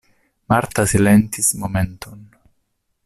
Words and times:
Marta 0.53 0.85
silentis 0.91 1.53
momenton. 1.65 2.21